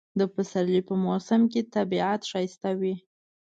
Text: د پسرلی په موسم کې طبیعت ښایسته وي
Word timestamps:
د 0.19 0.21
پسرلی 0.33 0.81
په 0.89 0.93
موسم 1.05 1.41
کې 1.51 1.61
طبیعت 1.75 2.21
ښایسته 2.29 2.69
وي 2.79 2.95